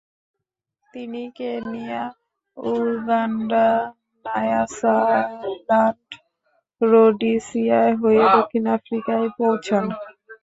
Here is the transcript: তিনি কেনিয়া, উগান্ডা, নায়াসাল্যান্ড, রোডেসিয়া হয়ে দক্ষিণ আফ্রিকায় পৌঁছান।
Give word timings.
তিনি 0.93 1.23
কেনিয়া, 1.37 2.03
উগান্ডা, 2.57 3.67
নায়াসাল্যান্ড, 4.25 6.09
রোডেসিয়া 6.81 7.81
হয়ে 8.01 8.23
দক্ষিণ 8.35 8.63
আফ্রিকায় 8.77 9.27
পৌঁছান। 9.37 9.85